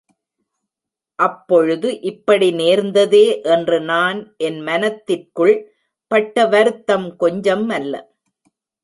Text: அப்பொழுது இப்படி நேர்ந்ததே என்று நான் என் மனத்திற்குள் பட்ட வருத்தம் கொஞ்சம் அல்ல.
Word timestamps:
அப்பொழுது 1.19 1.99
இப்படி 2.01 2.47
நேர்ந்ததே 2.51 3.41
என்று 3.47 3.77
நான் 3.81 4.21
என் 4.37 4.59
மனத்திற்குள் 4.59 5.55
பட்ட 6.11 6.47
வருத்தம் 6.47 7.07
கொஞ்சம் 7.15 7.69
அல்ல. 7.69 7.93